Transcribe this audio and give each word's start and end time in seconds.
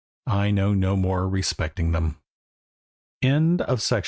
I 0.33 0.49
know 0.49 0.73
no 0.73 0.95
more 0.95 1.29
respecting 1.29 1.91
them. 1.91 2.17
TALES 3.21 3.59
OF 3.61 3.87
CATS. 3.87 3.93